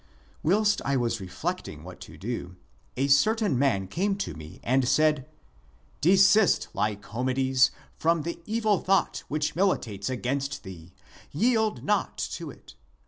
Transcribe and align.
Whilst 0.41 0.81
I 0.83 0.97
was 0.97 1.21
reflecting 1.21 1.83
what 1.83 2.01
to 2.01 2.17
do, 2.17 2.55
a 2.97 3.05
certain 3.07 3.55
man 3.59 3.85
came 3.87 4.15
to 4.15 4.33
me 4.33 4.59
and 4.63 4.87
said," 4.87 5.29
Desist, 6.01 6.69
Lycomedes, 6.73 7.69
from 7.97 8.23
the 8.23 8.41
evil 8.47 8.79
thought 8.79 9.23
which 9.27 9.55
militates 9.55 10.09
against 10.09 10.63
thee, 10.63 10.95
yield 11.35 11.83
not 11.83 12.17
to 12.31 12.49
it 12.49 12.73